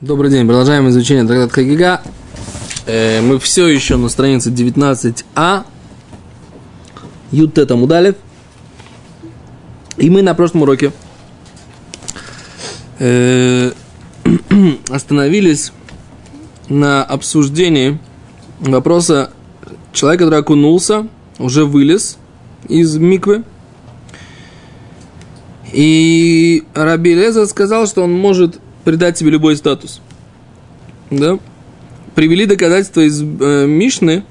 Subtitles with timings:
[0.00, 2.00] Добрый день, продолжаем изучение трактат Хагига.
[2.86, 5.64] Э, мы все еще на странице 19а.
[7.30, 8.14] Ютета Мудалев.
[9.98, 10.92] И мы на прошлом уроке
[12.98, 13.72] э,
[14.88, 15.70] остановились
[16.70, 17.98] на обсуждении
[18.58, 19.30] вопроса
[19.92, 21.08] человека, который окунулся,
[21.38, 22.16] уже вылез
[22.70, 23.44] из миквы.
[25.74, 30.00] И Раби Леза сказал, что он может придать себе любой статус.
[31.10, 31.38] Да?
[32.14, 34.24] Привели доказательства из э, Мишны,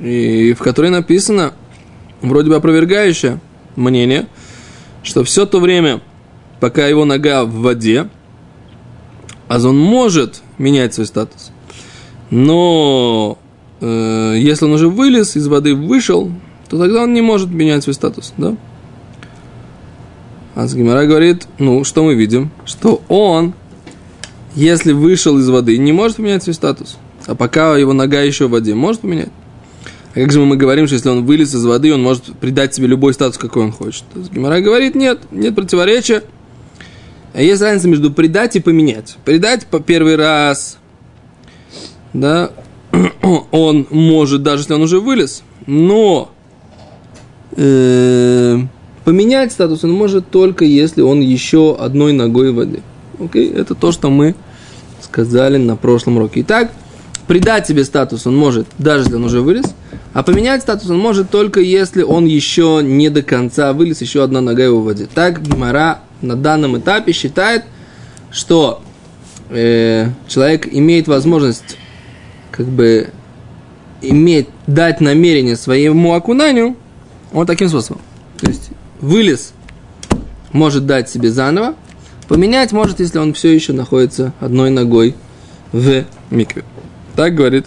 [0.00, 1.54] и, в которой написано,
[2.22, 3.40] вроде бы опровергающее
[3.76, 4.26] мнение,
[5.02, 6.00] что все то время,
[6.60, 8.08] пока его нога в воде,
[9.48, 11.50] а он может менять свой статус.
[12.30, 13.38] Но
[13.80, 16.30] э, если он уже вылез из воды, вышел,
[16.68, 18.56] то тогда он не может менять свой статус, да?
[20.58, 22.50] А Гимара говорит, ну, что мы видим?
[22.64, 23.54] Что он,
[24.56, 26.98] если вышел из воды, не может поменять свой статус.
[27.28, 29.28] А пока его нога еще в воде, может поменять.
[30.10, 32.88] А как же мы говорим, что если он вылез из воды, он может придать себе
[32.88, 34.02] любой статус, какой он хочет?
[34.32, 36.24] Гимара говорит, нет, нет противоречия.
[37.34, 39.16] А есть разница между придать и поменять.
[39.24, 40.78] Придать по первый раз,
[42.12, 42.50] да,
[43.52, 46.32] он может, даже если он уже вылез, но
[47.52, 48.58] э,
[49.08, 52.82] Поменять статус он может только если он еще одной ногой в воде.
[53.18, 53.50] Окей?
[53.50, 54.34] Это то, что мы
[55.00, 56.42] сказали на прошлом уроке.
[56.42, 56.70] Итак,
[57.26, 59.64] придать себе статус он может, даже если он уже вылез,
[60.12, 64.42] а поменять статус он может только если он еще не до конца вылез, еще одна
[64.42, 65.08] нога его в воде.
[65.14, 67.64] Так Гимара на данном этапе считает,
[68.30, 68.82] что
[69.48, 71.78] э, человек имеет возможность
[72.50, 73.08] как бы
[74.02, 76.76] иметь, дать намерение своему окунанию
[77.32, 78.02] вот таким способом.
[78.38, 79.52] То есть вылез,
[80.52, 81.74] может дать себе заново,
[82.28, 85.14] поменять может, если он все еще находится одной ногой
[85.72, 86.64] в микве.
[87.16, 87.66] Так говорит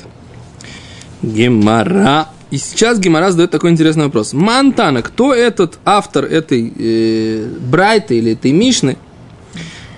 [1.21, 2.29] Гемара.
[2.49, 4.33] И сейчас Гемара задает такой интересный вопрос.
[4.33, 8.97] Мантана, кто этот автор этой э, Брайта или этой Мишны,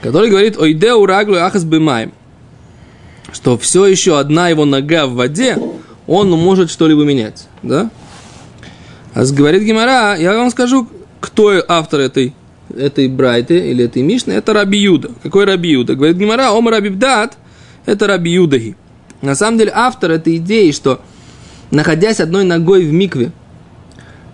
[0.01, 2.13] который говорит «Ойде ураглу ахас бимаем»,
[3.31, 5.57] что все еще одна его нога в воде,
[6.05, 7.89] он может что-либо менять, да?
[9.15, 10.87] А говорит Гемара, я вам скажу,
[11.23, 12.33] кто автор этой,
[12.75, 14.33] этой Брайты или этой Мишны?
[14.33, 15.11] Это Раби Юда.
[15.23, 15.95] Какой Раби Юда?
[15.95, 17.37] Говорит Гимара, Ом Раби Бдат,
[17.85, 18.75] это Раби Юдахи.
[19.21, 20.99] На самом деле автор этой идеи, что
[21.71, 23.31] находясь одной ногой в микве,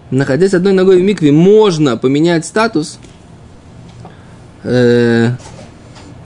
[0.09, 2.97] находясь одной ногой в микве, можно поменять статус
[4.63, 5.29] э,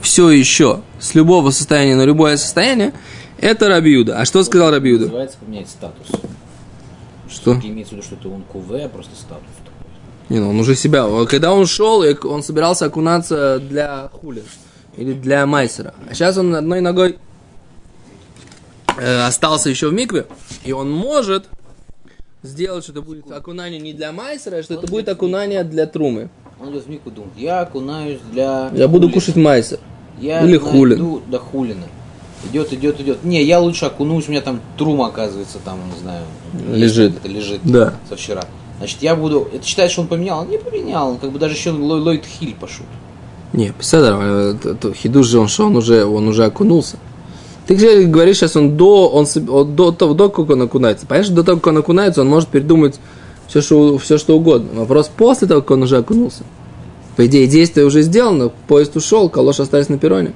[0.00, 2.94] все еще с любого состояния на любое состояние,
[3.38, 4.18] это Рабиуда.
[4.18, 5.04] А что сказал Рабиуда?
[5.04, 6.06] Называется поменять статус.
[7.28, 7.52] Что?
[7.62, 9.44] Имеется в виду, что это он куве, а просто статус.
[10.28, 11.06] Не, ну он уже себя.
[11.26, 14.42] Когда он шел, он собирался окунаться для хули
[14.96, 15.94] или для майсера.
[16.08, 17.18] А сейчас он одной ногой
[18.96, 20.26] э, остался еще в микве,
[20.64, 21.46] и он может
[22.42, 26.30] сделать, что это будет окунание не для майсера, а что это будет окунание для трумы.
[26.60, 28.70] Он идет в микву думает, я окунаюсь для...
[28.74, 29.80] Я буду кушать майсер.
[30.20, 30.96] Я Или хулин.
[30.96, 31.86] Иду до хулина.
[32.44, 33.24] Идет, идет, идет.
[33.24, 36.24] Не, я лучше окунусь, у меня там трума, оказывается, там, не знаю,
[36.70, 37.24] лежит.
[37.24, 37.94] Лежит да.
[38.08, 38.44] со вчера.
[38.78, 39.48] Значит, я буду...
[39.52, 40.40] Это считает, что он поменял?
[40.40, 41.10] Он не поменял.
[41.10, 42.86] Он как бы даже еще Лой, Лойд Хиль пошел.
[43.52, 44.56] Не, Писадар,
[44.94, 46.96] Хидуш же он что, он уже, он уже окунулся.
[47.66, 49.26] Ты говоришь сейчас, он до, он
[49.74, 51.06] до того, до, как он окунается.
[51.06, 52.98] Понимаешь, до того, как он окунается, он может передумать
[53.46, 54.80] все, что, все, что угодно.
[54.80, 56.42] Вопрос после того, как он уже окунулся.
[57.16, 60.32] По идее, действие уже сделано, поезд ушел, калош остались на перроне.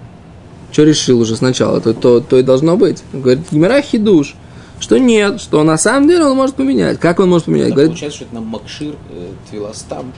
[0.71, 3.03] Что решил уже сначала, то, то, то и должно быть.
[3.13, 4.37] Он говорит, Гимера Хидуш–
[4.81, 6.99] что нет, что на самом деле он может поменять.
[6.99, 7.73] Как он может поменять?
[7.73, 10.13] Говорит, получается, что это нам Макшир э, Твиластам.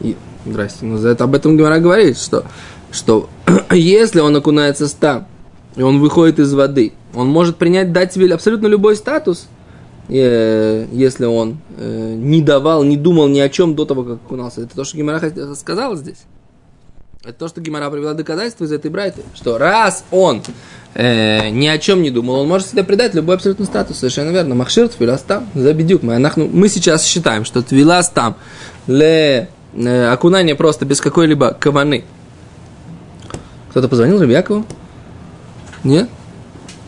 [0.00, 2.44] И, здрасте, ну, за это, об этом Гимара говорит, что,
[2.90, 3.28] что
[3.70, 5.26] если он окунается стам,
[5.76, 9.48] и он выходит из воды, он может принять, дать себе абсолютно любой статус,
[10.08, 14.62] э, если он э, не давал, не думал ни о чем до того, как окунался.
[14.62, 15.20] Это то, что Гимара
[15.54, 16.24] сказал здесь.
[17.24, 20.42] Это то, что Гимара привела доказательство из этой брайты, что раз он
[20.92, 23.96] э, ни о чем не думал, он может себе придать любой абсолютный статус.
[23.96, 24.54] Совершенно верно.
[24.54, 26.02] Махшир твиластам, забедюк.
[26.02, 28.36] Мы, мы сейчас считаем, что твиластам
[28.86, 32.04] ле э, окунание просто без какой-либо каваны.
[33.70, 34.66] Кто-то позвонил Рабьякову?
[35.82, 36.10] Нет?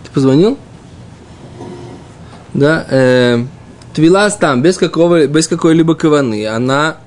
[0.04, 0.58] Ты позвонил?
[2.52, 2.86] Да.
[2.90, 3.42] Э,
[3.94, 6.46] твиластам без, какого, без какой-либо каваны.
[6.46, 6.98] Она...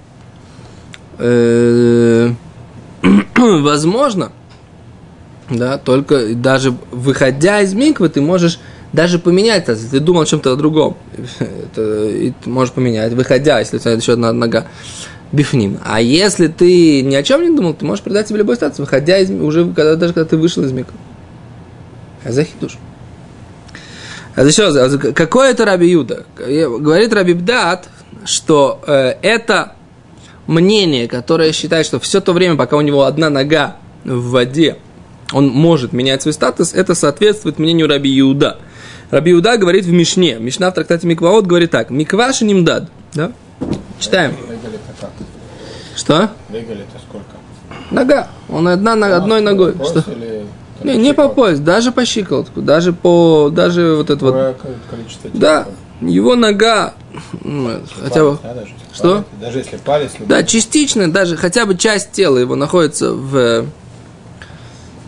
[1.19, 2.31] Э,
[3.37, 4.31] возможно,
[5.49, 8.59] да, только даже выходя из миквы, ты можешь
[8.93, 10.97] даже поменять, если ты думал о чем-то другом,
[11.39, 14.65] это, и ты можешь поменять, выходя, если у тебя еще одна нога
[15.31, 15.79] бифним.
[15.83, 19.17] А если ты ни о чем не думал, ты можешь придать себе любой статус, выходя
[19.19, 20.95] из уже когда, даже когда ты вышел из миквы.
[22.23, 22.77] А за хидуш.
[24.35, 26.25] А еще какой это Раби Юда?
[26.37, 27.89] Говорит Раби Бдат,
[28.25, 29.73] что э, это
[30.49, 34.77] мнение, которое считает, что все то время, пока у него одна нога в воде,
[35.31, 38.57] он может менять свой статус, это соответствует мнению Раби Иуда.
[39.11, 40.37] Раби Иуда говорит в Мишне.
[40.39, 41.89] Мишна в трактате Микваот говорит так.
[41.89, 42.89] Микваши нимдад.
[43.13, 43.31] Да?
[43.99, 44.35] Читаем.
[45.95, 46.29] Что?
[46.49, 47.25] Бегали-то сколько?
[47.91, 48.29] Нога.
[48.49, 49.75] Он одна, на, одной ногой.
[49.83, 50.03] Что?
[50.83, 54.57] Не, не по пояс, даже по щиколотку, даже по, даже вот это вот.
[54.89, 55.67] Количество Да,
[56.01, 56.93] его нога,
[58.01, 59.11] хотя бы, Да, даже Что?
[59.15, 60.27] палец, даже если палец любой.
[60.27, 63.65] да, частично, даже хотя бы часть тела его находится в,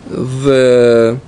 [0.09, 1.19] в,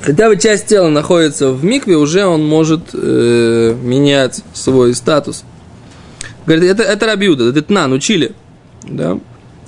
[0.00, 5.44] хотя бы часть тела находится в микве, уже он может э, менять свой статус.
[6.46, 8.32] Говорит, это, это Рабиуда, это Тнан, учили,
[8.84, 9.18] да,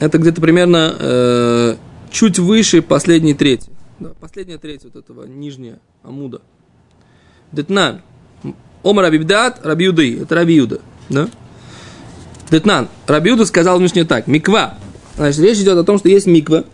[0.00, 1.76] это где-то примерно э,
[2.10, 3.68] чуть выше последней трети.
[3.98, 6.40] Да, последняя треть вот этого нижняя амуда.
[7.52, 8.00] Детнан.
[8.82, 10.22] Омар Рабибдат, Рабиуды.
[10.22, 10.80] Это Рабиуда.
[11.08, 11.28] Да?
[12.50, 12.88] Детнан.
[13.06, 14.26] Рабиуда сказал Мишне так.
[14.26, 14.78] Миква.
[15.16, 16.64] Значит, речь идет о том, что есть миква.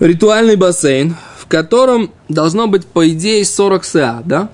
[0.00, 4.50] Ритуальный бассейн, в котором должно быть, по идее, 40 са, да?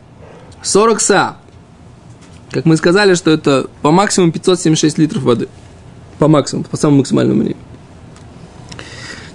[0.63, 1.37] 40 са.
[2.51, 5.49] Как мы сказали, что это по максимуму 576 литров воды.
[6.19, 7.61] По максимуму, по самому максимальному времени.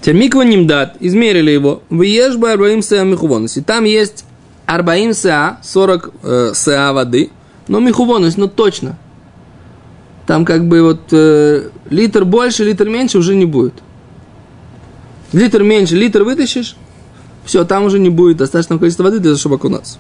[0.01, 1.81] Теперь миква нимдат, измерили его.
[1.89, 3.57] Выешь бы арбаим са михувонус.
[3.57, 4.25] И там есть
[4.65, 7.31] арбаим са, 40 э, са воды,
[7.67, 8.97] но михувонус, но точно.
[10.27, 13.73] Там как бы вот э, литр больше, литр меньше уже не будет.
[15.33, 16.75] Литр меньше, литр вытащишь,
[17.43, 19.99] все, там уже не будет достаточного количества воды для того, чтобы окунаться.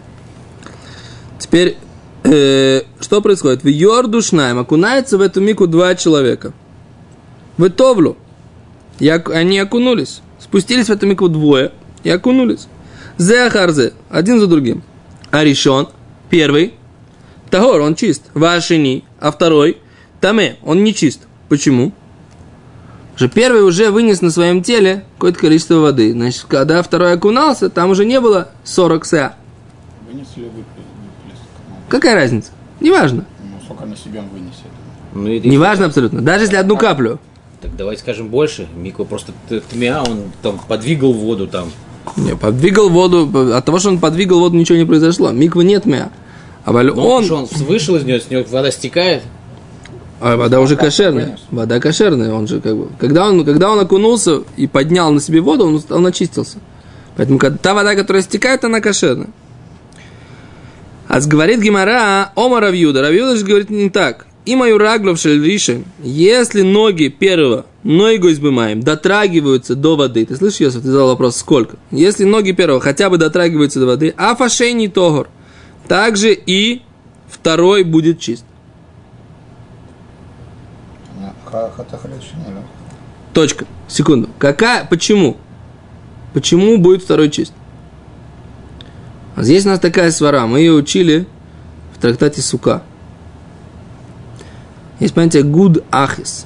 [1.37, 1.77] Теперь,
[2.23, 3.63] э, что происходит?
[3.63, 6.53] В Йордушнайм окунается в эту мику два человека.
[7.57, 8.17] В Товлу.
[8.99, 10.21] И они окунулись.
[10.39, 11.71] Спустились в эту мику двое
[12.03, 12.67] и окунулись.
[13.17, 14.83] Зе Ахарзе, один за другим.
[15.31, 15.87] А решен,
[16.29, 16.73] первый,
[17.49, 18.23] Тагор, он чист.
[18.33, 19.77] Вашини, а второй,
[20.21, 21.27] Таме, он не чист.
[21.49, 21.91] Почему?
[23.17, 26.11] Же первый уже вынес на своем теле какое-то количество воды.
[26.11, 29.35] Значит, когда второй окунался, там уже не было 40 са.
[30.11, 30.27] Вынес?
[30.35, 30.49] Ну,
[31.87, 32.51] Какая разница?
[32.81, 33.25] Неважно.
[33.41, 34.65] Ну, сколько на себе он вынесет.
[35.13, 36.21] Ну, и- Неважно абсолютно.
[36.21, 37.19] Даже если одну каплю.
[37.61, 38.67] Так давайте скажем больше.
[38.75, 39.31] Миква просто
[39.69, 41.71] тмя, он там подвигал воду там.
[42.15, 43.29] Не, подвигал воду.
[43.53, 45.31] От того, что он подвигал воду, ничего не произошло.
[45.31, 46.09] Миква нет мя.
[46.63, 49.23] А валь- Ну, он, что, он вышел из нее, с него вода стекает.
[50.21, 51.25] а вода уже кошерная.
[51.25, 51.39] вынес.
[51.51, 52.89] Вода кошерная, он же как бы.
[52.99, 56.57] Когда он, когда он окунулся и поднял на себе воду, он, он очистился.
[57.17, 59.27] Поэтому когда- та вода, которая стекает, она кошерная.
[61.07, 63.01] А говорит Гимара, Ома Равьюда.
[63.01, 64.25] Равьюда же говорит не так.
[64.45, 70.23] И мою раглов шельришем, если ноги первого, ногу избымаем, дотрагиваются до воды.
[70.23, 71.77] Ты слышишь, Йосиф, ты задал вопрос, сколько?
[71.89, 75.29] Если ноги первого хотя бы дотрагиваются до воды, а фашейни тогор,
[75.87, 76.83] также и
[77.27, 78.45] второй будет чист.
[83.33, 83.65] Точка.
[83.87, 84.29] Секунду.
[84.37, 84.85] Какая?
[84.85, 85.37] Почему?
[86.33, 87.53] Почему будет второй чист?
[89.35, 90.45] А здесь у нас такая свара.
[90.45, 91.25] Мы ее учили
[91.95, 92.83] в трактате Сука.
[94.99, 96.45] Есть понятие гуд ахис.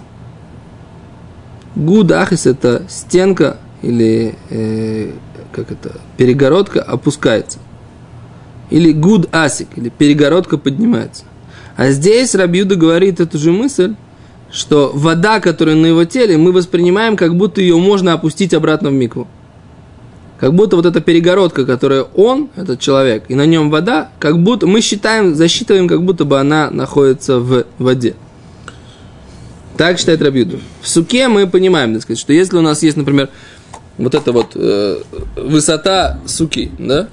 [1.75, 5.11] Гуд ахис это стенка или э,
[5.51, 7.59] как это перегородка опускается.
[8.69, 11.23] Или гуд асик, или перегородка поднимается.
[11.75, 13.95] А здесь Рабьюда говорит эту же мысль,
[14.51, 18.93] что вода, которая на его теле, мы воспринимаем, как будто ее можно опустить обратно в
[18.93, 19.27] микву.
[20.39, 24.67] Как будто вот эта перегородка, которая он, этот человек, и на нем вода, как будто
[24.67, 28.15] мы считаем, засчитываем, как будто бы она находится в воде.
[29.79, 30.57] Так считает Рабьюда.
[30.81, 33.29] В суке мы понимаем, так сказать, что если у нас есть, например,
[33.97, 35.01] вот эта вот э,
[35.37, 37.07] высота суки, да,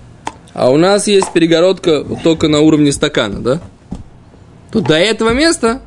[0.52, 3.60] а у нас есть перегородка только на уровне стакана, да,
[4.72, 5.80] то до этого места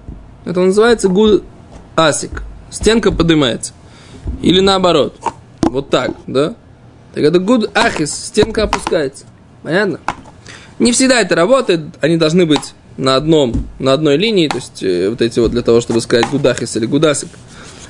[0.46, 1.44] это называется גוד
[1.98, 2.44] אסיק.
[2.70, 3.74] Стенка поднимается.
[4.42, 5.20] Или наоборот.
[5.64, 6.56] Вот так, да?
[7.14, 8.28] Так это гуд ахис.
[8.28, 9.26] Стенка опускается.
[9.64, 10.00] Понятно?
[10.80, 11.82] Не всегда это работает.
[12.00, 14.48] Они должны быть на одном, на одной линии.
[14.48, 17.30] То есть э, вот эти вот для того, чтобы сказать гудахис или גוד אסיק.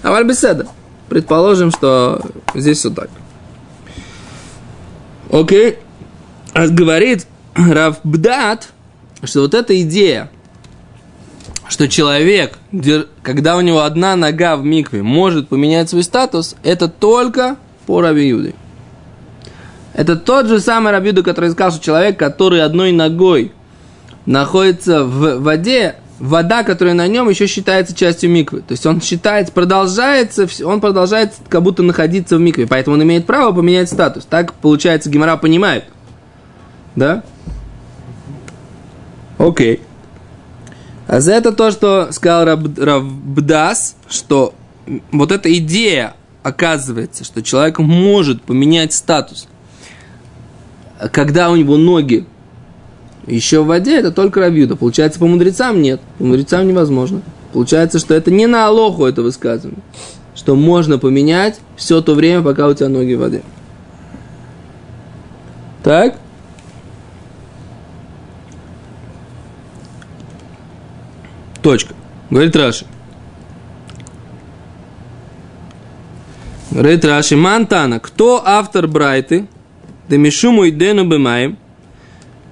[0.03, 0.67] А вальбеседа.
[1.09, 2.21] Предположим, что
[2.53, 3.09] здесь все так.
[5.31, 5.79] Окей.
[6.53, 8.69] А говорит Равбдат,
[9.23, 10.29] что вот эта идея,
[11.67, 12.57] что человек,
[13.21, 18.53] когда у него одна нога в микве, может поменять свой статус, это только по Рабиюде.
[19.93, 23.51] Это тот же самый Рабиуда, который сказал, что человек, который одной ногой
[24.29, 28.59] находится в воде, вода, которая на нем, еще считается частью миквы.
[28.61, 32.67] То есть он считается, продолжается, он продолжает как будто находиться в микве.
[32.67, 34.25] Поэтому он имеет право поменять статус.
[34.25, 35.85] Так, получается, Гимара понимает.
[36.95, 37.23] Да?
[39.39, 39.81] Окей.
[41.07, 44.53] А за это то, что сказал Раб, Равбдас, что
[45.11, 49.47] вот эта идея, оказывается, что человек может поменять статус,
[51.11, 52.27] когда у него ноги
[53.27, 54.75] еще в воде, это только Равьюда.
[54.75, 56.01] Получается, по мудрецам нет.
[56.17, 57.21] По мудрецам невозможно.
[57.53, 59.81] Получается, что это не на Алоху это высказывание.
[60.35, 63.43] Что можно поменять все то время, пока у тебя ноги в воде.
[65.83, 66.17] Так?
[71.61, 71.93] Точка.
[72.29, 72.85] Говорит Раши.
[76.71, 77.35] Говорит Раши.
[77.35, 77.99] Мантана.
[77.99, 79.47] Кто автор Брайты?
[80.07, 81.57] Демишуму идену бемаем.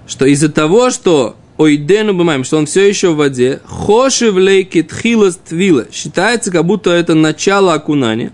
[0.08, 5.36] Что из-за того, что ойдену бемаем, что он все еще в воде, хоши влейки тхилас
[5.36, 8.32] твила, считается, как будто это начало окунания.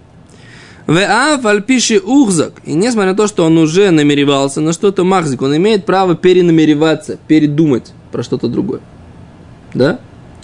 [0.85, 2.53] Веав альпиши ухзак.
[2.65, 7.17] И несмотря на то, что он уже намеревался на что-то махзик, он имеет право перенамереваться,
[7.27, 8.81] передумать про что-то другое.
[9.73, 9.99] Да?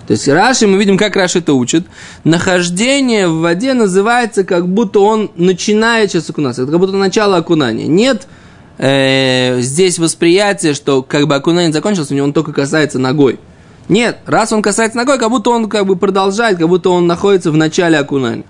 [0.07, 1.85] То есть Раши, мы видим, как Раши это учит.
[2.23, 6.63] Нахождение в воде называется, как будто он начинает сейчас окунаться.
[6.63, 7.85] Это как будто начало окунания.
[7.85, 8.27] Нет
[8.79, 13.39] э, здесь восприятия, что как бы окунание закончилось, у него он только касается ногой.
[13.87, 17.51] Нет, раз он касается ногой, как будто он как бы продолжает, как будто он находится
[17.51, 18.45] в начале окунания.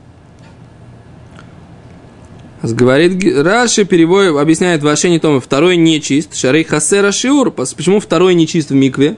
[2.62, 7.52] Говорит Раши, переводит, объясняет в Ашене Тома, второй нечист, шарей хасера шиур.
[7.52, 9.16] Почему второй нечист в микве?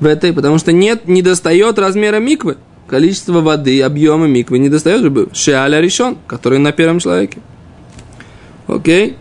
[0.00, 2.56] В этой, потому что нет, не достает размера миквы.
[2.88, 5.28] Количество воды, объема миквы не достает же был.
[5.32, 7.38] Шиаля решен, который на первом человеке.
[8.66, 9.16] Окей.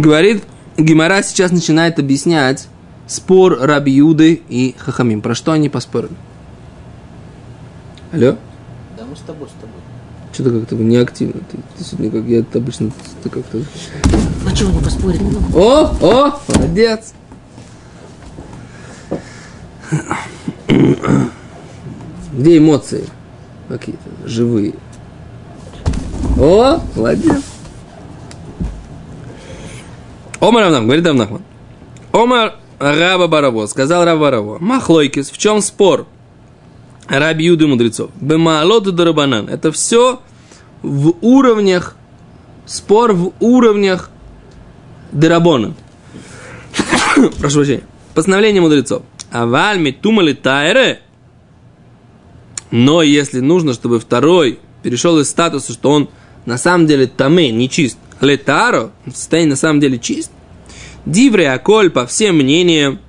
[0.00, 0.44] Говорит,
[0.76, 2.68] Гимара сейчас начинает объяснять
[3.06, 5.22] спор Рабиуды и Хахамим.
[5.22, 6.12] Про что они поспорили?
[8.12, 8.36] Алло?
[8.98, 9.80] Да мы с тобой, с тобой.
[10.34, 11.40] Что-то как-то неактивно.
[11.50, 12.90] Ты, ты сегодня как я обычно
[13.22, 13.62] ты как-то.
[14.46, 15.22] А чего не поспорить?
[15.54, 17.14] О, о, молодец.
[22.34, 23.06] Где эмоции?
[23.68, 24.74] Какие-то живые.
[26.38, 27.42] О, молодец.
[30.40, 31.42] Омар Равнам, говорит Равнахман.
[32.12, 34.58] Омар Раба Бараво, сказал Раба Бараво.
[34.58, 36.06] Махлойкис, в чем спор?
[37.08, 38.10] Раби Юды мудрецов.
[38.20, 39.48] Бемаалот Дарабанан.
[39.48, 40.20] Это все
[40.82, 41.96] в уровнях,
[42.66, 44.10] спор в уровнях
[45.12, 45.74] Дарабона.
[47.38, 47.84] Прошу прощения.
[48.14, 49.02] Постановление мудрецов.
[49.30, 51.00] Авальми тумали тайре.
[52.70, 56.08] Но если нужно, чтобы второй перешел из статуса, что он
[56.44, 60.30] на самом деле таме, нечист, летаро, в состоянии на самом деле чист,
[61.04, 63.00] дивре аколь, по всем мнениям,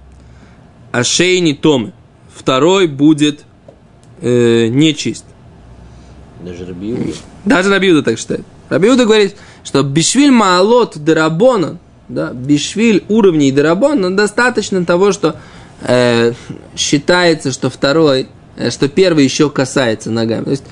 [0.92, 1.94] ашейни томы.
[2.34, 3.46] Второй будет
[4.22, 5.26] э, нечист.
[6.44, 7.14] Даже Рабиуда.
[7.46, 8.46] Даже Рабиуда так считает.
[8.70, 11.78] Рабиуда говорит, что бишвиль маалот дерабона,
[12.10, 15.38] да, бишвиль уровней дерабона, достаточно того, что
[15.82, 16.34] э,
[16.76, 20.46] считается, что второй, э, что первый еще касается ногами.
[20.46, 20.64] То есть,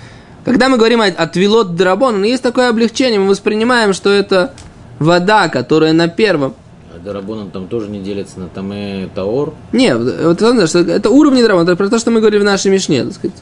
[0.46, 4.54] когда мы говорим о, о твилот дерабона, есть такое облегчение, мы воспринимаем, что это
[5.00, 6.54] вода, которая на первом.
[6.96, 9.54] А Дарабонан там тоже не делится на Таме Таор.
[9.74, 13.04] Не, вот что это уровни дерабона, это про то, что мы говорили в нашей Мишне,
[13.04, 13.36] так сказать.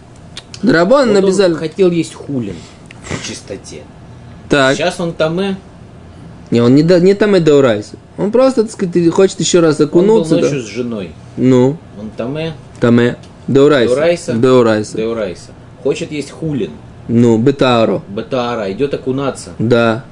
[0.63, 1.59] Дерабон Вот он обязательно.
[1.59, 2.55] хотел есть хулин
[3.03, 3.83] в чистоте.
[4.49, 4.77] Так.
[4.77, 5.57] Сейчас он Таме.
[6.51, 7.97] Не, он не, не там и Даурайса.
[8.17, 10.35] Он просто, так сказать, хочет еще раз Он был окунуться.
[10.35, 10.41] да.
[10.41, 11.11] ночью с женой.
[11.35, 13.17] Ну, Он Таме Таме.
[13.47, 13.93] Даурайса.
[13.93, 14.33] Даурайса?
[14.33, 14.97] Даурайса.
[14.97, 15.51] Деурайса.
[15.83, 16.71] Хочет есть хулин.
[17.07, 18.01] Ну, Бетааро.
[18.07, 18.71] Батаара.
[18.71, 19.51] Идет окунаться.
[19.59, 20.05] Да,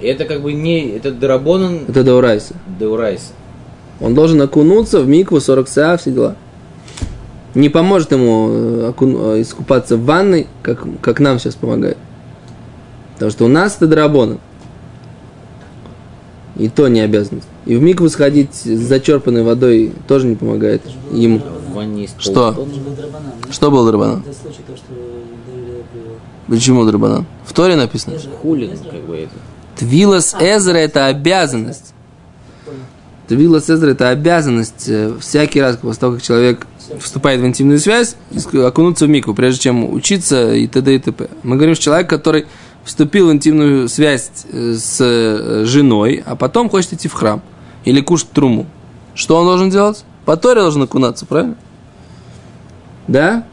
[0.00, 0.90] И это как бы не...
[0.90, 2.54] Это Дарабонан это Даурайса.
[2.78, 3.32] Деурайса.
[4.00, 6.36] Он должен окунуться в микву 40 са, все дела.
[7.54, 11.96] Не поможет ему э, окун- э, искупаться в ванной, как, как нам сейчас помогает.
[13.14, 14.38] Потому что у нас это драбона.
[16.56, 17.48] И то не обязанность.
[17.66, 21.40] И в микву сходить с зачерпанной водой тоже не помогает ему.
[21.70, 22.52] В ванне есть Что?
[22.52, 23.32] же был драбанан.
[23.50, 24.24] Что был драбанан?
[26.46, 27.26] Почему драбанан?
[27.44, 28.18] В Торе написано.
[28.42, 29.34] Хулин, как бы это.
[29.76, 31.94] Твилас Эзра это обязанность.
[33.28, 36.66] Твилас Эзра это обязанность э, всякий раз после того, как человек
[37.00, 38.16] вступает в интимную связь,
[38.54, 40.94] окунуться в мику, прежде чем учиться и т.д.
[40.94, 41.28] и т.п.
[41.42, 42.46] Мы говорим, что человек, который
[42.84, 47.42] вступил в интимную связь э, с э, женой, а потом хочет идти в храм
[47.84, 48.66] или кушать труму.
[49.14, 50.04] Что он должен делать?
[50.24, 51.56] По Торе должен окунаться, правильно?
[53.06, 53.44] Да?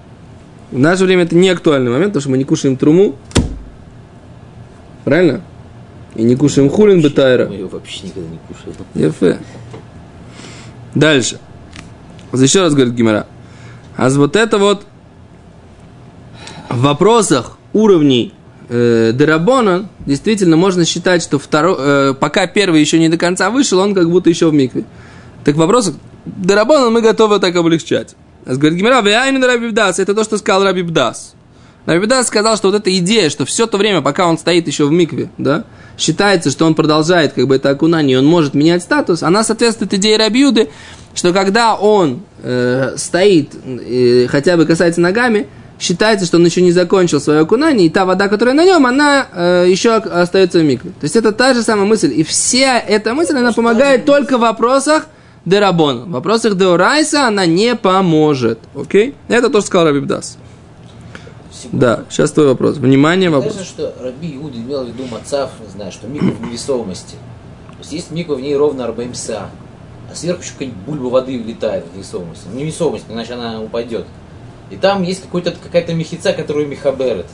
[0.72, 3.15] В наше время это не актуальный момент, потому что мы не кушаем труму.
[5.03, 5.41] Правильно?
[6.15, 7.45] И не кушаем хулин бетайра.
[7.48, 8.75] Мы ее вообще никогда не кушали.
[8.95, 9.39] Ефе.
[10.95, 11.39] Дальше.
[12.34, 13.27] Еще раз говорит Гимара.
[13.95, 14.86] А вот это вот
[16.69, 18.34] в вопросах уровней
[18.69, 23.79] э, Дерабона действительно можно считать, что второй, э, пока первый еще не до конца вышел,
[23.79, 24.84] он как будто еще в микве.
[25.43, 25.95] Так в вопросах
[26.25, 28.15] Дерабона мы готовы так облегчать.
[28.45, 31.33] Говорит Гимера, Вяйнин Рабибдас, это то, что сказал Рабибдас.
[31.85, 34.91] Рабибдас сказал, что вот эта идея, что все то время, пока он стоит еще в
[34.91, 35.65] микве, да,
[35.97, 40.17] считается, что он продолжает как бы это окунание, он может менять статус, она соответствует идее
[40.17, 40.69] Рабиуды,
[41.13, 45.47] что когда он э, стоит, э, хотя бы касается ногами,
[45.79, 49.27] считается, что он еще не закончил свое окунание, и та вода, которая на нем, она
[49.31, 50.91] э, еще остается в микве.
[50.91, 52.13] То есть это та же самая мысль.
[52.15, 55.07] И вся эта мысль, она помогает только в вопросах
[55.45, 56.05] Дерабон.
[56.05, 58.59] В вопросах Деорайса она не поможет.
[58.75, 59.15] Окей?
[59.27, 60.37] Это то, что сказал Рабибдас.
[61.51, 61.77] Секунду.
[61.77, 62.77] Да, сейчас твой вопрос.
[62.77, 63.53] Внимание, вопрос.
[63.53, 67.15] Кажется, что Раби Иуда имел в виду Мацав, не знаю, что миква в невесомости.
[67.69, 69.49] То есть есть миква, в ней ровно РБМСА,
[70.11, 72.45] а сверху еще какая-нибудь бульба воды влетает в невесомость.
[72.47, 74.05] В невесомость, иначе она упадет.
[74.71, 77.27] И там есть какой-то, какая-то мехица, которую мехаберет.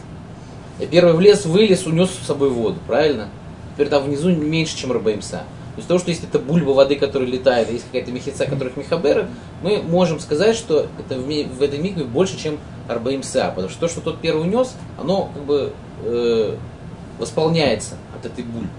[0.80, 3.30] Я первый влез, вылез, унес с собой воду, правильно?
[3.74, 5.44] Теперь там внизу меньше, чем РБМСА.
[5.75, 9.28] То есть то, что есть это бульба воды, которая летает, есть какая-то мехица, которых мехаберет,
[9.62, 12.58] мы можем сказать, что это в, в этой микве больше, чем
[12.90, 13.54] РБМСА.
[13.56, 15.72] Потому что то, что тот первый унес, оно как бы
[16.04, 16.58] э,
[17.18, 18.70] восполняется от этой бульбы.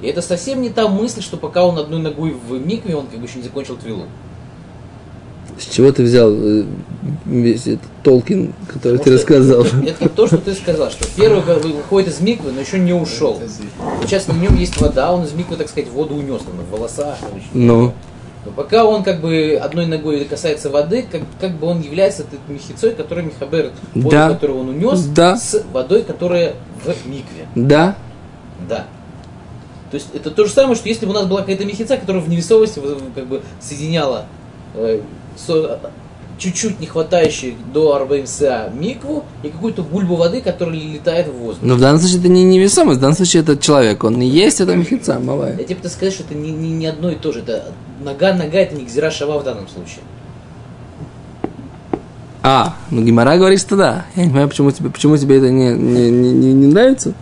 [0.00, 3.20] И это совсем не та мысль, что пока он одной ногой в микве, он как
[3.20, 4.06] бы еще не закончил твилу.
[5.58, 6.64] С чего ты взял э,
[7.26, 9.60] весь этот Толкин, который ты Потому что рассказал?
[9.64, 12.60] Это, это как то, что ты сказал, что первый как бы выходит из миквы, но
[12.60, 13.40] еще не ушел.
[14.02, 17.16] Сейчас на нем есть вода, он из миквы, так сказать, воду унес, там, в волосах.
[17.54, 17.92] Ну,
[18.44, 22.38] Но пока он как бы одной ногой касается воды, как, как бы он является этой
[22.48, 24.28] мехицой, которая мехаберет воду, Да.
[24.30, 25.36] которую он унес, Да.
[25.36, 27.46] с водой, которая в микве.
[27.54, 27.96] да,
[28.68, 28.86] Да.
[29.92, 32.22] То есть это то же самое, что если бы у нас была какая-то мехица, которая
[32.22, 32.80] в невесомости
[33.14, 34.24] как бы соединяла
[34.74, 35.02] э,
[36.38, 41.62] чуть-чуть не хватающий до РБМСА микву и какую-то бульбу воды, которая летает в воздух.
[41.62, 44.60] но в данном случае это не невесомость, в данном случае это человек, он и есть
[44.60, 45.56] это мехица, малая.
[45.56, 47.40] Я тебе пытаюсь сказать, что это не, не, не одно и то же.
[47.40, 50.00] Это нога-нога, это не гзира шава в данном случае.
[52.42, 54.06] А, ну Гимара говорит, что да.
[54.16, 57.14] Я не понимаю, почему тебе, почему тебе это не, не, не, не- не нравится.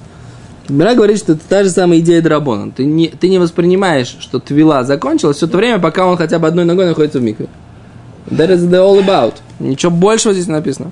[0.67, 2.73] Гимара говорит, что это та же самая идея Драбона.
[2.73, 6.47] Ты не, ты не воспринимаешь, что твила закончилась все то время, пока он хотя бы
[6.49, 7.49] одной ногой находится в микве.
[8.29, 9.35] That is the all about.
[9.59, 10.91] Ничего большего здесь не написано.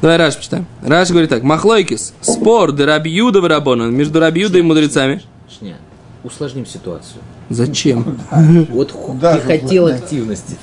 [0.00, 0.66] Давай Раш почитаем.
[0.82, 1.42] Раш говорит так.
[1.42, 2.14] Махлойкис.
[2.20, 5.22] Спор де Рабиуда Рабона между Рабиудой и мудрецами.
[5.58, 5.76] Шня.
[6.22, 7.20] Усложним ситуацию.
[7.48, 8.18] Зачем?
[8.70, 10.56] Вот ху- Да, ты же хотел активности.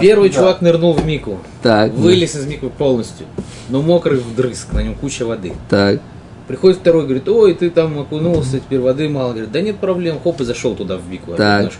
[0.00, 1.92] Первый чувак нырнул в мику, Так.
[1.92, 3.26] вылез из миквы полностью,
[3.68, 5.54] но мокрый вдрызг, на нем куча воды.
[5.68, 6.00] Так.
[6.48, 9.30] Приходит второй, говорит, ой, ты там окунулся, теперь воды мало.
[9.32, 11.32] Говорит, да нет проблем, хоп, и зашел туда в мику.
[11.34, 11.70] Так.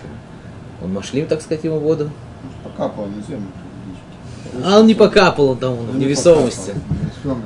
[0.83, 2.11] Он машлим, так сказать, ему воду.
[2.65, 3.47] Покапал на землю.
[4.65, 6.73] А он не покапал, он там он в не невесомости.
[7.25, 7.37] в.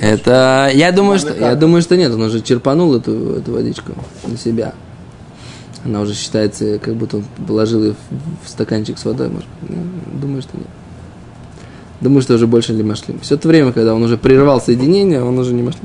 [0.00, 3.92] Это, я думаю, что, я думаю, что нет, он уже черпанул эту, эту водичку
[4.26, 4.74] на себя.
[5.84, 9.48] Она уже считается, как будто он положил ее в, в стаканчик с водой, может
[10.20, 10.66] Думаю, что нет.
[12.00, 13.20] Думаю, что уже больше не машлим.
[13.20, 15.84] Все это время, когда он уже прервал соединение, он уже не машлим.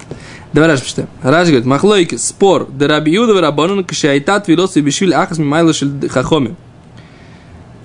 [0.53, 1.07] Давай Раш почитаем.
[1.21, 6.09] Раш говорит, Махлойки, спор, да раби Юда рабонан кашайтат вилос и бишвиль ахас мимайла шель
[6.09, 6.55] хахоми.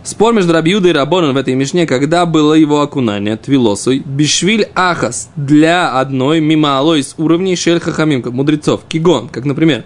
[0.07, 4.69] Спор между Раби Юдой и Рабоном в этой мишне, когда было его окунание твилосой, бишвиль
[4.77, 9.85] ахас для одной мималой с уровней шель хахамим, мудрецов, кигон, как, например,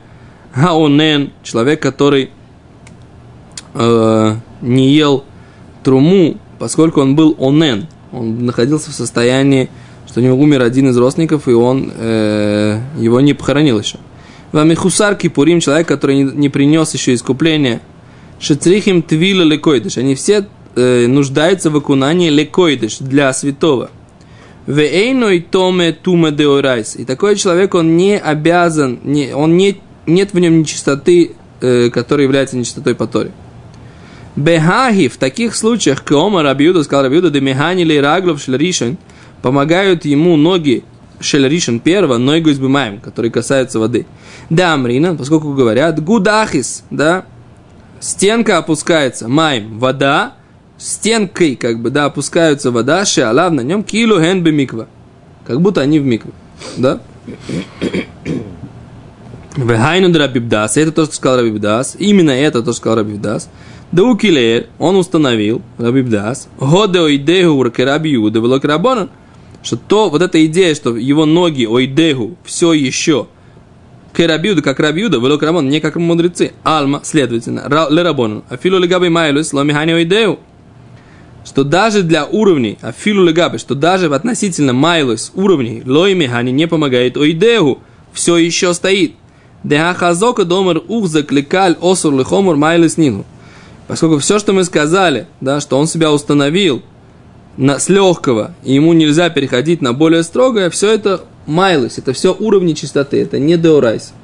[0.52, 2.28] хаонен, человек, который
[3.72, 5.24] э, не ел
[5.82, 9.70] труму, поскольку он был онен, он находился в состоянии,
[10.11, 13.99] что у него умер один из родственников, и он э, его не похоронил еще.
[14.51, 17.81] Вамихусар кипурим, человек, который не, не принес еще искупления,
[18.40, 23.90] шецрихим твила лекойдыш, они все э, нуждаются в окунании лекойдыш для святого.
[24.66, 26.96] Вейной томе туме деорайс.
[26.96, 32.27] И такой человек, он не обязан, не, он не, нет в нем нечистоты, э, которая
[32.27, 33.31] является нечистотой по Торе.
[34.35, 38.96] Бехаги в таких случаях, Коома Рабиуда, сказал Рабиуда, Демихани ли Раглов Шляришин,
[39.42, 40.85] помогают ему ноги
[41.20, 44.07] Шляришин первого, ногу избымаем, который касается воды.
[44.48, 47.26] Да, Амрина, поскольку говорят, Гудахис, да,
[48.00, 50.35] стенка опускается, маем, вода,
[50.79, 54.88] стенкой, как бы, да, опускаются вода, шиалав на нем, килу хен миква.
[55.46, 56.33] Как будто они в микве,
[56.79, 57.00] да?
[59.57, 63.50] Вехайну Рабибдас, это то, что сказал Рабибдас, именно это то, что сказал Рабибдас.
[63.92, 68.64] Да укилер, он установил, Рабибдас, годе ойдегу раби Юда велок
[69.62, 73.27] что то, вот эта идея, что его ноги ойдегу все еще
[74.12, 76.53] к Рабиуда, как Рабиуда, велок Рамон, не как мудрецы.
[76.64, 78.44] Алма, следовательно, ра- ле Рабону.
[78.49, 80.40] Афилу легабы майлус, ломихани идею.
[81.44, 87.16] Что даже для уровней, афилу легабы, что даже относительно майлус уровней, лой механи не помогает
[87.16, 87.79] оидею,
[88.12, 89.14] все еще стоит.
[89.64, 93.25] Деха хазока домар ухзак лекаль осур лехомур майлус нину.
[93.87, 96.83] Поскольку все, что мы сказали, да, что он себя установил
[97.61, 102.35] на, с легкого, и ему нельзя переходить на более строгое, все это майлус, это все
[102.35, 104.14] уровни чистоты, это не деорайс.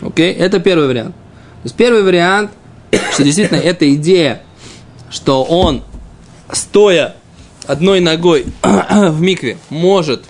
[0.00, 1.16] Окей, это первый вариант.
[1.16, 2.52] То есть первый вариант,
[3.12, 4.42] что действительно эта идея,
[5.10, 5.82] что он,
[6.52, 7.16] стоя
[7.66, 10.22] одной ногой в микве, может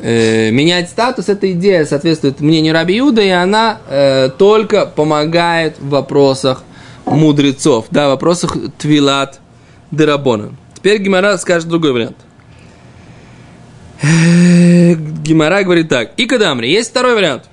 [0.00, 5.88] э, менять статус, эта идея соответствует мнению Раби Юда, и она э, только помогает в
[5.88, 6.64] вопросах
[7.06, 9.40] мудрецов, да, в вопросах твилат
[9.90, 10.52] дерабона.
[10.82, 12.16] Теперь Гимара скажет другой вариант.
[14.02, 16.10] Э, Гимара говорит так.
[16.16, 17.44] И Кадамри, есть второй вариант.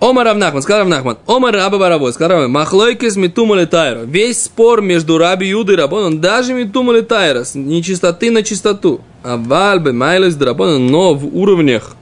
[0.00, 4.00] Омар Равнахман, сказал Равнахман, Омар Раба Баравой, сказал Равнахман, Махлойкис Митума Летайра.
[4.00, 9.00] Весь спор между Раби Юдой и Рабоном, даже Митума Летайра, с нечистоты на чистоту.
[9.22, 11.96] А Вальбе Майлес Драбонан, но в уровнях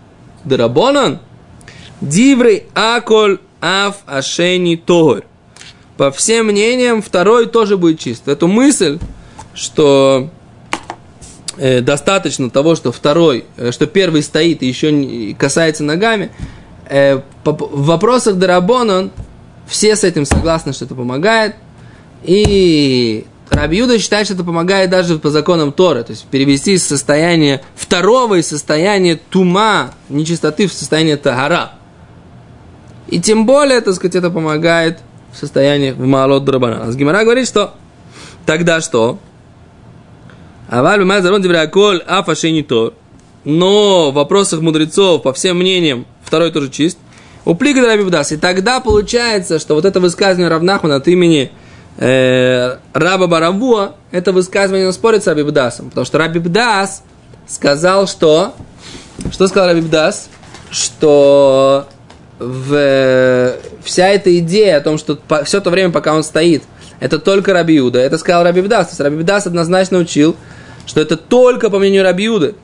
[0.44, 1.20] Драбонан,
[2.00, 5.22] Диврей Аколь Аф Ашени Тор.
[5.96, 8.26] По всем мнениям, второй тоже будет чист.
[8.26, 8.98] Эту мысль,
[9.58, 10.30] что
[11.56, 16.30] э, достаточно того, что второй, э, что первый стоит и еще касается ногами,
[16.88, 19.10] э, в вопросах Дарабонан
[19.66, 21.56] все с этим согласны, что это помогает.
[22.22, 26.04] И Раби Юда считает, что это помогает даже по законам Торы.
[26.04, 31.72] То есть перевести из состояния второго, из состояния тума, нечистоты в состояние тагара.
[33.08, 35.00] И тем более, так сказать, это помогает
[35.32, 36.92] в состоянии в Маалот Драбана.
[36.92, 37.74] Гимара говорит, что
[38.46, 39.18] тогда что?
[40.68, 42.94] Аваль бимай зарон дивряколь афашени тор.
[43.44, 46.98] Но в вопросах мудрецов, по всем мнениям, второй тоже чист.
[47.44, 48.32] У плига Рабибдас.
[48.32, 51.50] И тогда получается, что вот это высказывание Равнахмана от имени
[51.96, 55.88] э, Раба Баравуа, это высказывание спорит с Рабибдасом.
[55.88, 57.02] Потому что Рабибдас
[57.46, 58.54] сказал, что...
[59.32, 60.28] Что сказал Рабибдас?
[60.70, 61.88] Что
[62.38, 66.64] в, вся эта идея о том, что по- все то время, пока он стоит,
[67.00, 67.98] это только Рабиуда.
[67.98, 68.88] Это сказал Рабибдас.
[68.88, 70.36] То есть Рабибдас однозначно учил,
[70.88, 72.54] что это только по мнению Рабиуды.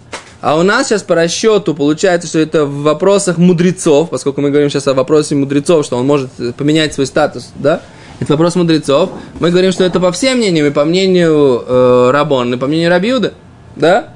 [0.40, 4.68] А у нас сейчас по расчету получается, что это в вопросах мудрецов, поскольку мы говорим
[4.68, 7.80] сейчас о вопросе мудрецов, что он может э, поменять свой статус, да?
[8.20, 9.10] Это вопрос мудрецов.
[9.40, 12.90] Мы говорим, что это по всем мнениям, и по мнению э, Рабон, и по мнению
[12.90, 13.32] Рабиуды,
[13.76, 14.10] да?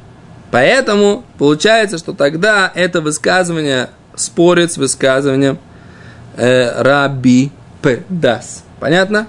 [0.50, 5.58] Поэтому получается, что тогда это высказывание спорит с высказыванием
[6.36, 8.64] э, Раби Педас.
[8.80, 9.28] Понятно?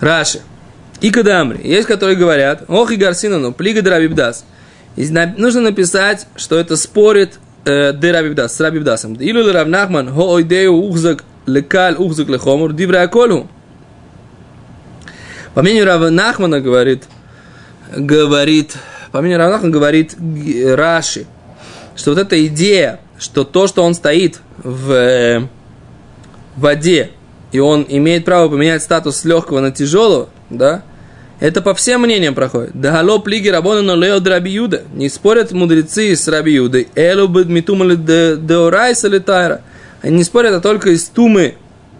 [0.00, 0.40] Раши.
[1.00, 1.60] И Кадамри.
[1.66, 4.44] Есть, которые говорят, ох и Гарсинану, плига Драбибдас.
[4.96, 9.14] Нужно написать, что это спорит э, де Рабибдас, с Рабибдасом.
[9.14, 13.48] Илу ле Равнахман, хо ойдею ухзак лекаль ухзак лехомур, дивра аколю.
[15.54, 17.04] По мнению Рава Нахмана говорит,
[17.96, 18.76] говорит,
[19.10, 21.26] по мнению Рава Нахмана говорит Г- Раши,
[21.96, 25.40] что вот эта идея, что то, что он стоит в э,
[26.56, 27.10] воде,
[27.52, 30.82] и он имеет право поменять статус с легкого на тяжелого, да,
[31.40, 32.72] это по всем мнениям проходит.
[32.74, 34.82] Да гало плиги рабона но лео раби Юда.
[34.94, 36.88] Не спорят мудрецы с раби Юдой.
[36.94, 39.62] Элу бед митумали деорайса летайра.
[40.02, 41.54] Они не спорят, а только из тумы,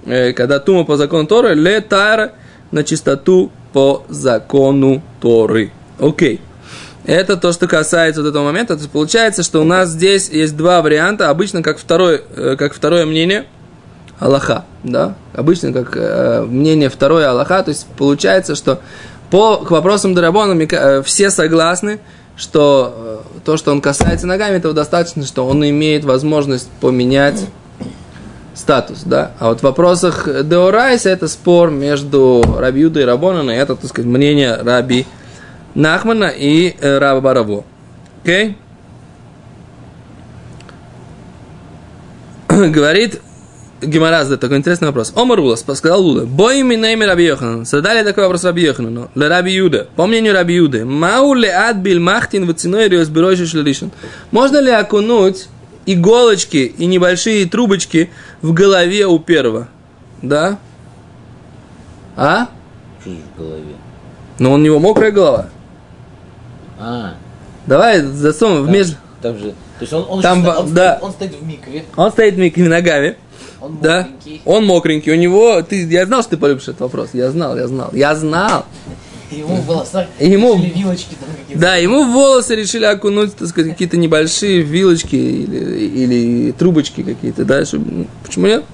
[0.04, 2.32] э, когда тума по закону Торы, летайра
[2.70, 5.72] на чистоту по закону Торы.
[5.98, 6.40] Окей.
[7.04, 8.74] Это то, что касается вот этого момента.
[8.74, 11.30] То есть получается, что у нас здесь есть два варианта.
[11.30, 13.46] Обычно как, второй, э, как второе мнение
[14.18, 14.66] Аллаха.
[14.84, 15.14] Да?
[15.32, 17.62] Обычно как э, мнение второе Аллаха.
[17.62, 18.80] То есть получается, что
[19.30, 22.00] по, к вопросам Дарабона э, все согласны,
[22.36, 27.46] что э, то, что он касается ногами, этого достаточно, что он имеет возможность поменять
[28.54, 29.32] статус, да.
[29.38, 33.88] А вот в вопросах Деорайса это спор между Раби Юдой и Рабоном, и это, так
[33.88, 35.06] сказать, мнение Раби
[35.74, 37.64] Нахмана и э, Раба Бараво.
[38.22, 38.56] Окей?
[42.48, 43.20] Говорит
[43.82, 45.12] Гимара задает такой интересный вопрос.
[45.16, 47.64] Омар Улас сказал Луда, бой минейми Раби Йоханан.
[47.64, 49.10] Задали такой вопрос Раби Йоханану.
[49.14, 49.88] Ле Раби Юда.
[49.96, 50.84] По мнению Раби Юды.
[50.84, 53.90] Мау ле ад биль махтин в ценой риосберойши шлишин.
[54.30, 55.48] Можно ли окунуть
[55.86, 58.10] иголочки и небольшие трубочки
[58.42, 59.68] в голове у первого?
[60.22, 60.58] Да?
[62.16, 62.48] А?
[63.00, 63.74] Что в голове?
[64.38, 65.48] Но у него мокрая голова.
[66.78, 67.14] А,
[67.66, 68.88] Давай засунем в там, меж...
[69.22, 69.50] там же.
[69.50, 70.96] То есть он, он, Там же он, да.
[70.96, 73.16] стоит, он стоит в микве, Он стоит мягкими ногами.
[73.60, 73.98] Он Да.
[74.10, 74.42] мокренький.
[74.44, 75.12] Он мокренький.
[75.12, 75.62] У него...
[75.62, 77.10] Ты, я знал, что ты полюбишь этот вопрос.
[77.12, 77.90] Я знал, я знал.
[77.92, 78.64] Я знал.
[79.30, 81.60] Ему в волосах Ему- вилочки там какие-то.
[81.60, 87.44] Да, ему в волосы решили окунуть, так сказать, какие-то небольшие вилочки или, или трубочки какие-то,
[87.44, 88.64] да, чтобы- ну, почему нет?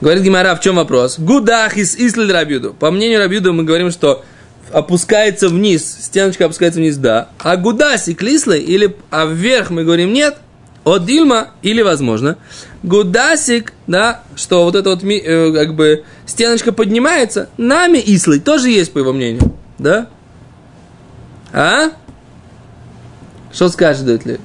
[0.00, 1.18] Говорит Гимара, в чем вопрос?
[1.18, 2.74] Гудах из Исль Рабюду.
[2.78, 4.22] По мнению Рабюду мы говорим, что
[4.72, 7.28] опускается вниз, стеночка опускается вниз, да.
[7.38, 10.36] А гудасик лислы или а вверх мы говорим нет,
[10.84, 12.36] от Дильма или возможно.
[12.82, 18.92] Гудасик, да, что вот это вот э, как бы стеночка поднимается, нами Ислы тоже есть,
[18.92, 20.08] по его мнению, да?
[21.52, 21.90] А?
[23.52, 24.40] Что скажешь, Дутли?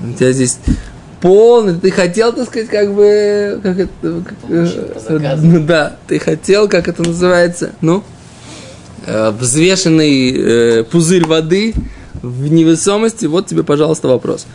[0.00, 0.58] У тебя здесь
[1.22, 1.78] полный...
[1.78, 3.60] Ты хотел, так сказать, как бы...
[3.62, 8.04] Как это, как, э, ну да, ты хотел, как это называется, ну?
[9.06, 11.74] э, Взвешенный э, пузырь воды
[12.24, 13.26] в невесомости.
[13.26, 14.46] Вот тебе, пожалуйста, вопрос.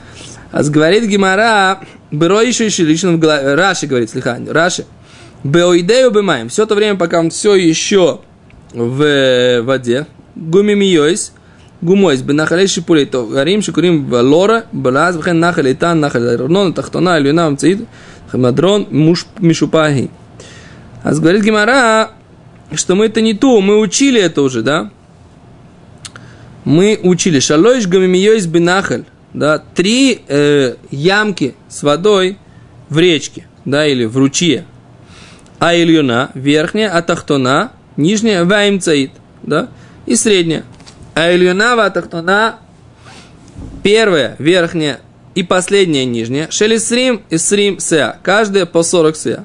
[0.51, 1.79] А говорит Гимара,
[2.11, 3.53] Беро еще еще лично в голове.
[3.53, 4.85] Раши говорит, слыхань, Раши.
[5.43, 6.49] Беоидею бемаем.
[6.49, 8.21] Все то время, пока он все еще
[8.73, 10.07] в воде.
[10.35, 11.33] Гумимиойс.
[11.81, 12.21] Гумойс.
[12.21, 13.05] Бенахалей шипулей.
[13.05, 14.65] То гарим шикурим лора.
[14.71, 15.17] Балаз.
[15.17, 15.99] Бхен нахал этан.
[15.99, 16.73] Нахал рнон.
[16.73, 17.19] Тахтона.
[17.19, 17.49] Ильюна.
[17.51, 17.87] Мцаид.
[18.29, 18.87] Хамадрон.
[18.89, 20.09] Муш мишупахи.
[21.03, 22.11] А говорит Гимара,
[22.73, 23.61] что мы это не то.
[23.61, 24.91] Мы учили это уже, да?
[26.65, 32.37] Мы учили шалойш гамимиойс бинахаль, да, три э, ямки с водой
[32.89, 34.65] в речке, да, или в ручье.
[35.59, 39.11] А ильюна, верхняя, а тахтона, нижняя, ваимцаид,
[39.43, 39.69] да,
[40.05, 40.63] и средняя.
[41.15, 42.59] А ильюна, ва
[43.83, 44.99] первая, верхняя
[45.35, 46.49] и последняя, нижняя.
[46.49, 49.43] Шелисрим и срим сеа, каждая по 40 сеа.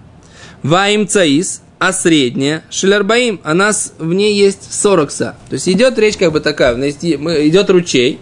[0.63, 5.37] Ваимцаис, а средняя, шелербаим, а нас в ней есть 40 са.
[5.49, 8.21] То есть идет речь как бы такая, идет ручей,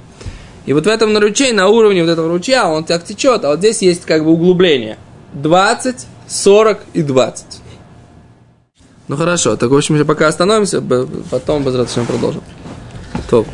[0.65, 3.49] и вот в этом на ручей, на уровне вот этого ручья, он так течет, а
[3.49, 4.97] вот здесь есть как бы углубление.
[5.35, 7.45] 20, 40 и 20.
[9.09, 10.81] Ну хорошо, так в общем пока остановимся,
[11.31, 11.75] потом без
[12.07, 12.43] продолжим.
[13.29, 13.45] То.